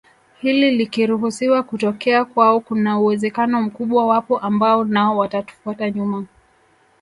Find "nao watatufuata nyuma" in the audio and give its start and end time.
4.85-6.25